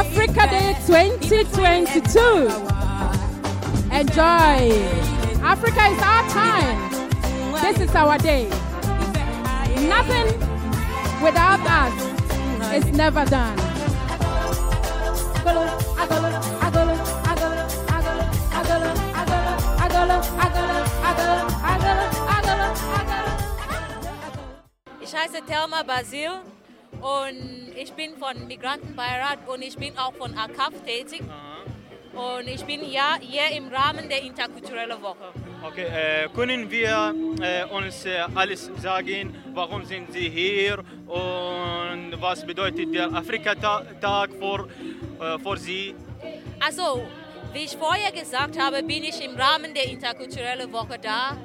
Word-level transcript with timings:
Africa 0.00 0.48
Day 0.48 0.72
2022. 0.86 2.48
Enjoy. 3.92 4.72
Africa 5.44 5.82
is 5.92 6.00
our 6.00 6.24
time. 6.30 6.78
This 7.60 7.80
is 7.86 7.94
our 7.94 8.16
day. 8.16 8.48
Nothing 9.94 10.28
without 11.22 11.60
us 11.68 11.92
is 12.72 12.86
never 12.96 13.26
done. 13.26 13.58
Ich 25.02 25.14
heiße 25.14 25.42
Thelma 25.46 25.82
Basil. 25.84 26.40
Und 27.00 27.72
ich 27.76 27.92
bin 27.92 28.16
von 28.16 28.46
Migrantenbeirat 28.46 29.48
und 29.48 29.62
ich 29.62 29.76
bin 29.76 29.96
auch 29.98 30.14
von 30.14 30.36
AKAF 30.36 30.74
tätig. 30.84 31.22
Und 32.12 32.48
ich 32.48 32.64
bin 32.64 32.80
ja 32.90 33.16
hier 33.20 33.56
im 33.56 33.68
Rahmen 33.68 34.08
der 34.08 34.22
interkulturellen 34.22 35.00
Woche. 35.00 35.32
Okay, 35.62 35.84
äh, 35.84 36.28
können 36.34 36.68
wir 36.70 37.14
äh, 37.40 37.64
uns 37.72 38.04
äh, 38.04 38.24
alles 38.34 38.68
sagen, 38.78 39.34
warum 39.54 39.84
sind 39.84 40.12
Sie 40.12 40.28
hier 40.28 40.78
und 41.06 42.20
was 42.20 42.44
bedeutet 42.44 42.92
der 42.92 43.12
Afrika-Tag 43.12 44.30
für, 44.32 44.68
äh, 45.20 45.38
für 45.38 45.56
Sie? 45.56 45.94
Also, 46.58 47.06
wie 47.52 47.64
ich 47.64 47.76
vorher 47.76 48.10
gesagt 48.10 48.60
habe, 48.60 48.82
bin 48.82 49.04
ich 49.04 49.24
im 49.24 49.36
Rahmen 49.36 49.72
der 49.72 49.88
interkulturellen 49.88 50.72
Woche 50.72 50.98
da. 51.00 51.36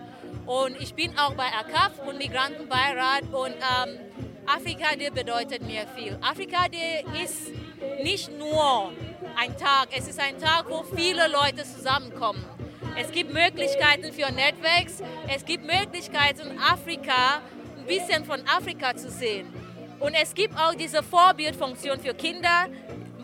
Und 0.46 0.80
ich 0.82 0.94
bin 0.94 1.18
auch 1.18 1.34
bei 1.34 1.46
AKAF 1.46 2.08
und 2.08 2.18
Migrantenbeirat 2.18 3.24
und 3.32 3.54
ähm, 3.54 4.00
Afrika 4.48 4.96
Day 4.96 5.10
bedeutet 5.10 5.64
mir 5.64 5.88
viel. 5.96 6.18
Afrika 6.22 6.68
Day 6.68 7.04
ist 7.24 7.52
nicht 8.04 8.30
nur 8.38 8.92
ein 9.36 9.58
Tag, 9.58 9.88
es 9.98 10.08
ist 10.08 10.20
ein 10.20 10.38
Tag, 10.40 10.66
wo 10.70 10.84
viele 10.96 11.28
Leute 11.28 11.64
zusammenkommen. 11.64 12.44
Es 12.96 13.12
gibt 13.12 13.34
Möglichkeiten 13.34 14.14
für 14.14 14.32
Networks, 14.32 15.02
es 15.28 15.44
gibt 15.46 15.66
Möglichkeiten, 15.66 16.60
Afrika, 16.60 17.42
ein 17.78 17.86
bisschen 17.86 18.24
von 18.24 18.42
Afrika 18.48 18.96
zu 18.96 19.10
sehen. 19.10 19.52
Und 20.00 20.14
es 20.14 20.34
gibt 20.34 20.56
auch 20.58 20.76
diese 20.76 21.02
Vorbildfunktion 21.02 22.00
für 22.00 22.14
Kinder. 22.14 22.68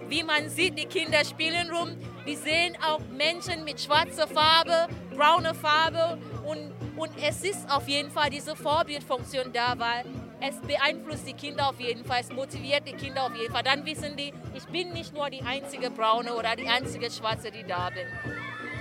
Wie 0.08 0.24
man 0.24 0.50
sieht, 0.50 0.78
die 0.78 0.86
Kinder 0.86 1.24
spielen 1.24 1.70
rum. 1.70 1.90
Die 2.26 2.36
sehen 2.36 2.76
auch 2.86 3.00
Menschen 3.16 3.64
mit 3.64 3.80
schwarzer 3.80 4.28
Farbe, 4.28 4.88
brauner 5.16 5.54
Farbe. 5.54 6.18
Und, 6.46 6.72
und 6.98 7.12
es 7.22 7.44
ist 7.44 7.70
auf 7.70 7.88
jeden 7.88 8.10
Fall 8.10 8.30
diese 8.30 8.56
Vorbildfunktion 8.56 9.54
da, 9.54 9.78
weil 9.78 10.06
es 10.42 10.60
beeinflusst 10.62 11.28
die 11.28 11.34
Kinder 11.34 11.70
auf 11.70 11.80
jeden 11.80 12.04
Fall, 12.04 12.22
es 12.22 12.30
motiviert 12.30 12.88
die 12.88 12.94
Kinder 12.94 13.26
auf 13.26 13.36
jeden 13.36 13.54
Fall. 13.54 13.64
Dann 13.64 13.86
wissen 13.86 14.18
die, 14.18 14.34
ich 14.56 14.66
bin 14.66 14.92
nicht 14.94 15.14
nur 15.14 15.30
die 15.30 15.42
einzige 15.42 15.90
Braune 15.90 16.34
oder 16.34 16.56
die 16.56 16.68
einzige 16.68 17.10
Schwarze, 17.12 17.52
die 17.52 17.64
da 17.64 17.90
bin. 17.90 18.08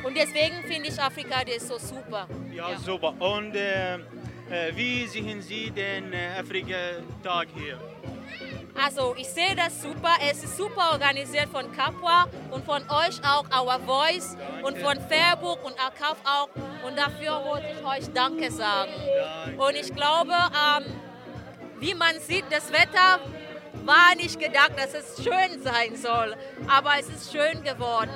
Und 0.03 0.17
deswegen 0.17 0.63
finde 0.67 0.89
ich 0.89 1.01
Afrika 1.01 1.45
das 1.45 1.69
so 1.69 1.79
super. 1.79 2.27
Ja, 2.53 2.77
super. 2.79 3.15
Und 3.19 3.55
äh, 3.55 3.97
äh, 3.97 4.75
wie 4.75 5.07
sehen 5.07 5.43
Sie 5.43 5.71
den 5.71 6.13
äh, 6.13 6.39
Afrika-Tag 6.39 7.49
hier? 7.55 7.79
Also 8.83 9.15
ich 9.19 9.29
sehe 9.29 9.55
das 9.55 9.83
super. 9.83 10.15
Es 10.23 10.43
ist 10.43 10.57
super 10.57 10.93
organisiert 10.93 11.49
von 11.51 11.71
Capua 11.73 12.27
und 12.51 12.65
von 12.65 12.83
euch 12.89 13.21
auch, 13.23 13.45
Our 13.51 13.79
Voice 13.81 14.37
und 14.63 14.79
von 14.79 14.99
Fairbook 15.09 15.63
und 15.65 15.75
Akaf 15.75 16.17
auch. 16.25 16.49
Und 16.87 16.97
dafür 16.97 17.45
wollte 17.45 17.67
ich 17.79 17.85
euch 17.85 18.13
Danke 18.15 18.51
sagen. 18.51 18.91
Und 19.59 19.75
ich 19.77 19.95
glaube, 19.95 20.33
ähm, 20.33 20.85
wie 21.81 21.95
man 21.95 22.19
sieht, 22.21 22.45
das 22.51 22.71
Wetter 22.73 23.21
war 23.85 24.15
nicht 24.17 24.39
gedacht, 24.39 24.73
dass 24.77 24.95
es 24.95 25.23
schön 25.23 25.63
sein 25.63 25.97
soll. 25.97 26.37
Aber 26.69 26.93
es 26.99 27.09
ist 27.09 27.33
schön 27.33 27.63
geworden. 27.63 28.11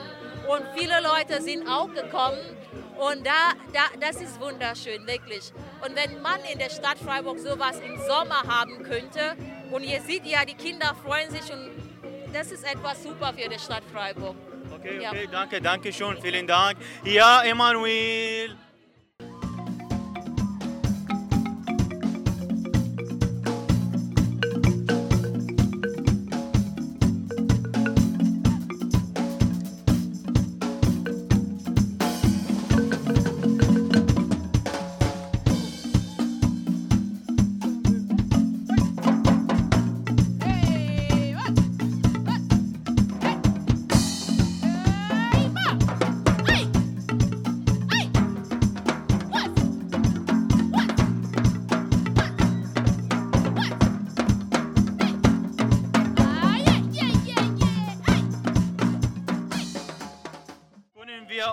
Und 0.48 0.62
viele 0.76 1.00
Leute 1.00 1.42
sind 1.42 1.66
auch 1.68 1.92
gekommen. 1.92 2.38
Und 2.98 3.26
da, 3.26 3.52
da, 3.72 3.80
das 3.98 4.16
ist 4.20 4.38
wunderschön, 4.40 5.04
wirklich. 5.06 5.52
Und 5.84 5.96
wenn 5.96 6.22
man 6.22 6.38
in 6.52 6.58
der 6.58 6.70
Stadt 6.70 6.98
Freiburg 6.98 7.38
sowas 7.40 7.80
im 7.84 7.98
Sommer 8.06 8.42
haben 8.46 8.82
könnte, 8.84 9.36
und 9.72 9.82
ihr 9.82 10.00
seht 10.02 10.24
ja, 10.26 10.44
die 10.44 10.54
Kinder 10.54 10.94
freuen 11.04 11.30
sich 11.30 11.52
und 11.52 11.70
das 12.32 12.52
ist 12.52 12.64
etwas 12.64 13.02
super 13.02 13.32
für 13.36 13.48
die 13.48 13.58
Stadt 13.58 13.82
Freiburg. 13.92 14.36
Okay, 14.72 15.00
Ja. 15.02 15.10
okay, 15.10 15.28
danke, 15.30 15.60
danke 15.60 15.92
schon, 15.92 16.20
vielen 16.20 16.46
Dank. 16.46 16.78
Ja, 17.04 17.42
Emanuel. 17.42 18.54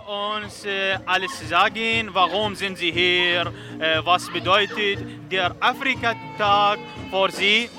Uns 0.07 0.65
äh, 0.65 0.97
alles 1.05 1.31
sagen? 1.49 2.09
Warum 2.13 2.55
sind 2.55 2.77
Sie 2.77 2.91
hier? 2.91 3.51
Äh, 3.79 3.99
was 4.03 4.29
bedeutet 4.31 4.99
der 5.31 5.55
Afrika-Tag 5.59 6.79
für 7.09 7.31
Sie? 7.31 7.69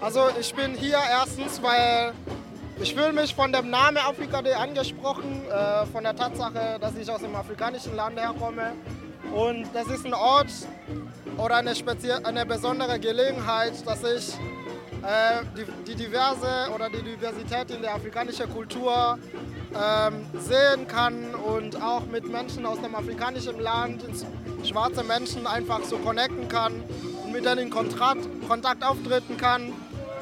Also 0.00 0.28
ich 0.38 0.54
bin 0.54 0.74
hier 0.74 0.98
erstens, 1.10 1.62
weil 1.62 2.12
ich 2.80 2.94
fühle 2.94 3.12
mich 3.12 3.34
von 3.34 3.52
dem 3.52 3.68
Namen 3.70 3.98
Afrika 3.98 4.40
Day 4.40 4.54
angesprochen, 4.54 5.42
äh, 5.48 5.86
von 5.86 6.02
der 6.04 6.16
Tatsache, 6.16 6.78
dass 6.80 6.96
ich 6.96 7.10
aus 7.10 7.20
dem 7.20 7.34
afrikanischen 7.34 7.94
Land 7.96 8.18
herkomme. 8.18 8.72
Und 9.34 9.66
das 9.74 9.86
ist 9.88 10.06
ein 10.06 10.14
Ort 10.14 10.48
oder 11.36 11.56
eine, 11.56 11.72
spezie- 11.74 12.24
eine 12.24 12.44
besondere 12.46 12.98
Gelegenheit, 12.98 13.74
dass 13.86 14.02
ich 14.02 14.34
die, 15.56 15.64
die 15.86 15.94
diverse 15.94 16.70
oder 16.74 16.88
die 16.90 17.02
Diversität 17.02 17.70
in 17.70 17.82
der 17.82 17.94
afrikanischen 17.94 18.52
Kultur 18.52 19.18
ähm, 19.74 20.26
sehen 20.38 20.86
kann 20.86 21.34
und 21.34 21.80
auch 21.82 22.04
mit 22.06 22.28
Menschen 22.28 22.66
aus 22.66 22.80
dem 22.80 22.94
afrikanischen 22.94 23.60
Land, 23.60 24.04
schwarze 24.64 25.02
Menschen 25.04 25.46
einfach 25.46 25.82
so 25.84 25.96
connecten 25.98 26.48
kann 26.48 26.82
und 27.24 27.32
mit 27.32 27.44
denen 27.44 27.58
in 27.58 27.70
Kontakt, 27.70 28.26
Kontakt 28.48 28.84
auftreten 28.84 29.36
kann, 29.36 29.72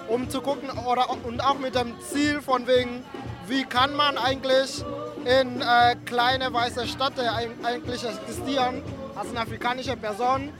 um 0.08 0.28
zu 0.28 0.40
gucken 0.40 0.70
oder 0.70 1.06
und 1.24 1.44
auch 1.44 1.58
mit 1.58 1.74
dem 1.74 1.98
Ziel 2.00 2.40
von 2.40 2.66
wegen, 2.66 3.04
wie 3.46 3.64
kann 3.64 3.94
man 3.96 4.18
eigentlich 4.18 4.84
in 5.24 5.60
äh, 5.60 5.96
kleine 6.04 6.52
weiße 6.52 6.86
Städte 6.86 7.30
eigentlich 7.32 8.04
existieren 8.04 8.82
als 9.16 9.30
eine 9.30 9.40
afrikanische 9.40 9.96
Person. 9.96 10.50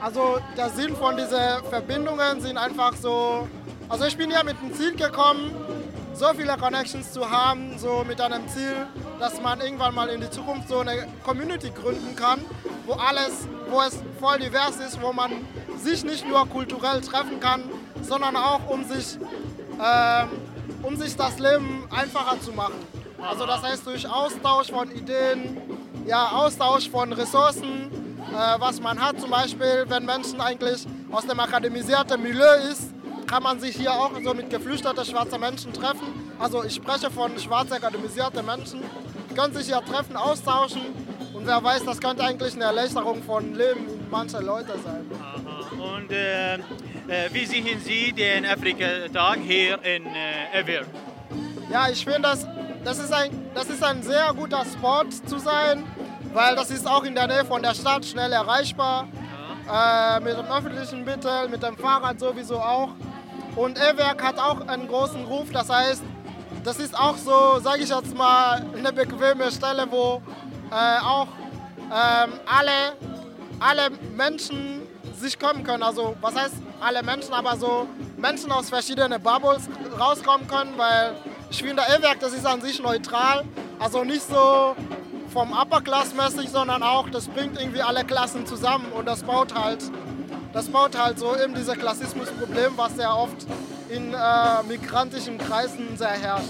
Also 0.00 0.38
der 0.56 0.70
Sinn 0.70 0.94
von 0.96 1.16
diesen 1.16 1.64
Verbindungen 1.70 2.40
sind 2.40 2.56
einfach 2.56 2.94
so, 2.94 3.48
also 3.88 4.04
ich 4.04 4.16
bin 4.16 4.30
hier 4.30 4.44
mit 4.44 4.60
dem 4.60 4.72
Ziel 4.74 4.94
gekommen, 4.94 5.54
so 6.12 6.26
viele 6.36 6.56
Connections 6.56 7.12
zu 7.12 7.28
haben, 7.30 7.78
so 7.78 8.04
mit 8.06 8.20
einem 8.20 8.46
Ziel, 8.48 8.86
dass 9.18 9.40
man 9.40 9.60
irgendwann 9.60 9.94
mal 9.94 10.08
in 10.08 10.20
die 10.20 10.30
Zukunft 10.30 10.68
so 10.68 10.80
eine 10.80 11.06
Community 11.24 11.70
gründen 11.70 12.14
kann, 12.14 12.40
wo 12.86 12.92
alles, 12.94 13.48
wo 13.70 13.80
es 13.80 13.98
voll 14.20 14.38
divers 14.38 14.76
ist, 14.76 15.00
wo 15.00 15.12
man 15.12 15.32
sich 15.78 16.04
nicht 16.04 16.28
nur 16.28 16.46
kulturell 16.48 17.00
treffen 17.00 17.40
kann, 17.40 17.62
sondern 18.02 18.36
auch 18.36 18.60
um 18.68 18.84
sich, 18.84 19.18
ähm, 19.82 20.28
um 20.82 20.96
sich 20.96 21.16
das 21.16 21.38
Leben 21.38 21.84
einfacher 21.90 22.40
zu 22.40 22.52
machen. 22.52 22.74
Also 23.20 23.46
das 23.46 23.62
heißt 23.62 23.86
durch 23.86 24.08
Austausch 24.08 24.70
von 24.70 24.90
Ideen, 24.90 25.56
ja, 26.06 26.30
Austausch 26.32 26.88
von 26.90 27.12
Ressourcen, 27.12 27.90
äh, 28.32 28.60
was 28.60 28.80
man 28.80 29.00
hat. 29.00 29.20
Zum 29.20 29.30
Beispiel, 29.30 29.84
wenn 29.88 30.04
Menschen 30.04 30.40
eigentlich 30.40 30.86
aus 31.10 31.26
dem 31.26 31.38
akademisierten 31.40 32.22
Milieu 32.22 32.54
ist, 32.70 32.92
kann 33.28 33.42
man 33.42 33.60
sich 33.60 33.76
hier 33.76 33.92
auch 33.92 34.10
so 34.24 34.34
mit 34.34 34.50
geflüchteten 34.50 35.04
schwarzen 35.04 35.38
Menschen 35.40 35.72
treffen. 35.72 36.32
Also 36.38 36.64
ich 36.64 36.74
spreche 36.74 37.10
von 37.10 37.38
schwarz 37.38 37.70
akademisierten 37.70 38.44
Menschen. 38.44 38.82
Die 39.30 39.34
können 39.34 39.54
sich 39.54 39.66
hier 39.66 39.82
treffen, 39.84 40.16
austauschen 40.16 40.82
und 41.34 41.46
wer 41.46 41.62
weiß, 41.62 41.84
das 41.84 42.00
könnte 42.00 42.24
eigentlich 42.24 42.54
eine 42.54 42.64
Erleichterung 42.64 43.22
von 43.22 43.54
Leben 43.54 43.86
mancher 44.10 44.42
Leute 44.42 44.72
sein. 44.84 45.08
Aha. 45.20 45.94
Und 45.96 46.10
äh, 46.10 46.54
äh, 46.54 46.58
wie 47.32 47.44
sehen 47.44 47.80
Sie 47.84 48.12
den 48.12 48.44
Afrika-Tag 48.46 49.38
hier 49.46 49.78
in 49.84 50.06
äh, 50.06 50.60
Ewer? 50.60 50.84
Ja, 51.70 51.88
ich 51.90 52.02
finde, 52.02 52.22
das, 52.22 52.46
das, 52.82 52.98
ist 52.98 53.12
ein, 53.12 53.30
das 53.54 53.68
ist 53.68 53.84
ein 53.84 54.02
sehr 54.02 54.32
guter 54.34 54.64
Spot 54.64 55.04
zu 55.26 55.38
sein, 55.38 55.84
weil 56.32 56.56
das 56.56 56.70
ist 56.70 56.86
auch 56.86 57.04
in 57.04 57.14
der 57.14 57.26
Nähe 57.26 57.44
von 57.44 57.62
der 57.62 57.74
Stadt 57.74 58.04
schnell 58.04 58.32
erreichbar. 58.32 59.06
Äh, 59.70 60.20
mit 60.20 60.36
dem 60.36 60.46
öffentlichen 60.46 61.04
Mittel, 61.04 61.48
mit 61.48 61.62
dem 61.62 61.76
Fahrrad 61.76 62.18
sowieso 62.18 62.56
auch. 62.56 62.88
Und 63.56 63.78
E-Werk 63.78 64.22
hat 64.22 64.38
auch 64.38 64.66
einen 64.68 64.88
großen 64.88 65.24
Ruf, 65.24 65.50
das 65.52 65.68
heißt, 65.68 66.02
das 66.64 66.78
ist 66.78 66.98
auch 66.98 67.16
so, 67.16 67.60
sage 67.60 67.82
ich 67.82 67.88
jetzt 67.88 68.16
mal, 68.16 68.64
eine 68.76 68.92
bequeme 68.92 69.50
Stelle, 69.50 69.86
wo 69.90 70.20
äh, 70.70 71.00
auch 71.00 71.28
ähm, 71.90 72.32
alle, 72.46 72.96
alle 73.60 73.90
Menschen 74.16 74.82
sich 75.14 75.38
kommen 75.38 75.64
können. 75.64 75.82
Also 75.82 76.16
was 76.20 76.34
heißt 76.34 76.54
alle 76.80 77.02
Menschen, 77.02 77.32
aber 77.32 77.56
so 77.56 77.88
Menschen 78.16 78.52
aus 78.52 78.68
verschiedenen 78.68 79.20
Bubbles 79.22 79.68
rauskommen 79.98 80.46
können, 80.46 80.74
weil 80.76 81.14
ich 81.50 81.62
finde, 81.62 81.82
E-Werk, 81.82 82.20
das 82.20 82.32
ist 82.32 82.46
an 82.46 82.60
sich 82.60 82.80
neutral. 82.80 83.44
Also 83.78 84.04
nicht 84.04 84.22
so 84.22 84.76
vom 85.32 85.52
Upper 85.52 85.80
Class 85.80 86.14
mäßig, 86.14 86.50
sondern 86.50 86.82
auch, 86.82 87.08
das 87.10 87.28
bringt 87.28 87.60
irgendwie 87.60 87.82
alle 87.82 88.04
Klassen 88.04 88.46
zusammen 88.46 88.86
und 88.92 89.06
das 89.06 89.22
baut 89.22 89.54
halt, 89.54 89.82
das 90.58 90.68
baut 90.70 90.98
halt 90.98 91.20
so 91.20 91.36
eben 91.36 91.54
dieses 91.54 91.78
Klassismusproblem, 91.78 92.72
was 92.74 92.96
sehr 92.96 93.16
oft 93.16 93.46
in 93.90 94.12
äh, 94.12 94.62
migrantischen 94.66 95.38
Kreisen 95.38 95.96
sehr 95.96 96.08
herrscht. 96.08 96.48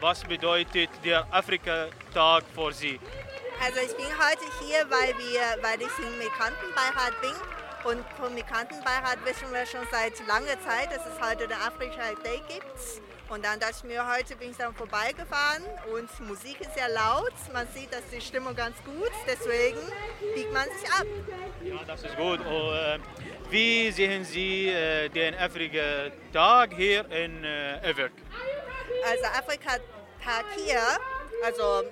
Was 0.00 0.22
bedeutet 0.22 0.90
der 1.04 1.26
Afrika-Tag 1.32 2.44
für 2.54 2.72
Sie? 2.72 3.00
Also 3.60 3.80
ich 3.80 3.96
bin 3.96 4.06
heute 4.06 4.44
hier, 4.60 4.86
weil, 4.88 5.12
wir, 5.18 5.60
weil 5.60 5.80
ich 5.80 5.98
im 5.98 6.18
Migrantenbeirat 6.18 7.20
bin. 7.20 7.34
Und 7.84 8.04
vom 8.16 8.32
Migrantenbeirat 8.32 9.18
wissen 9.24 9.52
wir 9.52 9.66
schon 9.66 9.86
seit 9.90 10.14
langer 10.28 10.60
Zeit, 10.60 10.92
dass 10.94 11.04
es 11.04 11.20
heute 11.20 11.48
den 11.48 11.56
Afrika 11.56 12.14
Day 12.22 12.40
gibt. 12.48 13.02
Und 13.28 13.44
dann 13.44 13.58
dachte 13.58 13.74
ich 13.78 13.84
mir, 13.84 14.06
heute 14.08 14.36
bin 14.36 14.52
ich 14.52 14.56
dann 14.56 14.72
vorbeigefahren 14.74 15.64
und 15.92 16.28
Musik 16.28 16.60
ist 16.60 16.74
sehr 16.74 16.88
laut. 16.88 17.34
Man 17.52 17.66
sieht, 17.74 17.92
dass 17.92 18.02
die 18.12 18.20
Stimmung 18.20 18.54
ganz 18.54 18.76
gut, 18.84 19.10
deswegen 19.26 19.80
biegt 20.34 20.52
man 20.52 20.64
sich 20.64 20.90
ab. 20.92 21.06
Ja, 21.62 21.84
das 21.86 22.04
ist 22.04 22.16
gut. 22.16 22.40
Und, 22.40 22.74
äh, 22.74 22.98
wie 23.50 23.90
sehen 23.90 24.24
Sie 24.24 24.68
äh, 24.68 25.08
den 25.08 25.34
Afrika-Tag 25.34 26.72
hier 26.74 27.04
in 27.10 27.44
äh, 27.44 27.90
Everk? 27.90 28.12
Also 29.06 29.24
Afrika-Tag 29.26 30.44
hier, 30.56 30.80
also 31.44 31.84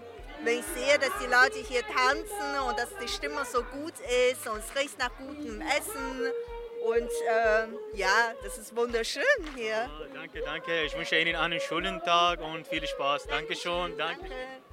wenn 0.44 0.58
ich 0.58 0.64
sehe, 0.74 0.98
dass 0.98 1.10
die 1.20 1.26
Leute 1.26 1.58
hier 1.66 1.82
tanzen 1.82 2.68
und 2.68 2.78
dass 2.78 2.88
die 3.02 3.08
Stimmung 3.08 3.44
so 3.50 3.62
gut 3.62 3.94
ist 4.30 4.46
und 4.46 4.58
es 4.58 4.80
riecht 4.80 4.98
nach 4.98 5.10
gutem 5.16 5.60
Essen 5.62 6.32
und 6.86 7.10
äh, 7.28 7.66
ja, 7.98 8.32
das 8.44 8.58
ist 8.58 8.76
wunderschön 8.76 9.22
hier. 9.56 9.90
Oh, 10.00 10.06
danke, 10.14 10.40
danke. 10.42 10.82
Ich 10.84 10.96
wünsche 10.96 11.18
Ihnen 11.18 11.34
einen 11.34 11.60
schönen 11.60 12.00
Tag 12.02 12.40
und 12.40 12.66
viel 12.66 12.86
Spaß. 12.86 13.26
Dankeschön. 13.26 13.96
Danke. 13.96 14.20
Danke. 14.28 14.66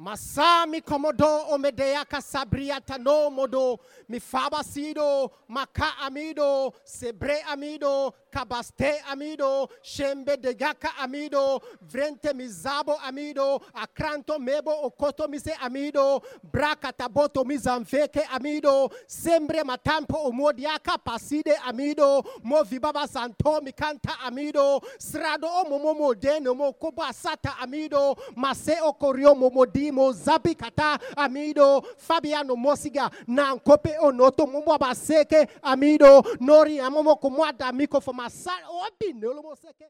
Masami 0.00 0.80
komodo 0.80 1.52
omedeya 1.52 2.06
kasabria 2.06 2.80
tano 2.80 3.28
modo 3.30 3.78
mifaba 4.08 4.64
sido 4.64 5.30
maka 5.46 5.92
amido 6.06 6.72
sebre 6.84 7.42
amido 7.52 8.14
kabaste 8.30 9.00
amido 9.10 9.68
shembe 9.82 10.36
degaka 10.36 10.96
amido 10.98 11.60
vrente 11.82 12.32
mizabo 12.34 12.96
amido 13.06 13.60
akranto 13.74 14.38
mebo 14.38 14.70
okoto 14.82 15.28
mise 15.28 15.52
amido 15.60 16.22
braka 16.42 16.92
taboto 16.92 17.44
mizamfeke 17.44 18.22
amido 18.32 18.90
sembre 19.06 19.64
matampo 19.64 20.16
omodiaka 20.28 20.98
paside 20.98 21.56
amido 21.66 22.22
mo 22.42 22.62
vibaba 22.62 23.06
santo 23.08 23.60
mikanta 23.60 24.18
amido 24.24 24.80
srado 24.98 25.48
omomomo 25.48 26.14
deno 26.14 26.54
mo 26.54 26.72
koba 26.72 27.12
sata 27.12 27.56
amido 27.58 28.16
mase 28.36 28.76
okorio 28.82 29.34
momodi 29.34 29.92
mo 29.92 30.12
zabi 30.12 30.54
kata 30.54 30.98
amido 31.16 31.82
fabiano 31.96 32.56
mosiga 32.56 33.10
na 33.26 33.54
nkope 33.54 33.96
onoto 34.00 34.46
momo 34.46 34.78
baseke 34.78 35.48
amido 35.62 36.22
nori 36.40 36.80
amomo 36.80 37.16
komwada 37.16 37.72
miko 37.72 38.00
amassar 38.20 38.62
o 38.70 38.90
binelo 38.98 39.40
você 39.42 39.68
quer 39.68 39.74